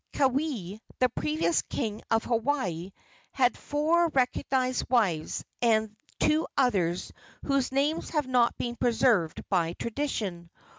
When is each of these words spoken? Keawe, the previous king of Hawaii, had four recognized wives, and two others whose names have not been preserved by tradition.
Keawe, 0.13 0.79
the 0.97 1.09
previous 1.09 1.61
king 1.61 2.01
of 2.09 2.23
Hawaii, 2.23 2.89
had 3.33 3.55
four 3.55 4.07
recognized 4.07 4.83
wives, 4.89 5.45
and 5.61 5.95
two 6.19 6.47
others 6.57 7.13
whose 7.45 7.71
names 7.71 8.09
have 8.09 8.25
not 8.25 8.57
been 8.57 8.75
preserved 8.77 9.47
by 9.47 9.73
tradition. 9.73 10.49